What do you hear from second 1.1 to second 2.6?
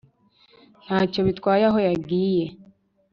bitwaye aho yagiye,